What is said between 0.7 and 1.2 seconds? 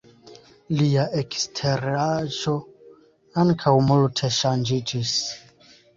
Lia